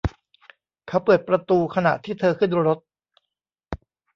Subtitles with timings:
[0.87, 2.79] เขาเปิดประตูขณะที่เธอขึ้นรถ